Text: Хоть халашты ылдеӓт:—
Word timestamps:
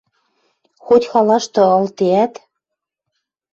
Хоть 0.85 1.09
халашты 1.11 1.61
ылдеӓт:— 1.79 2.33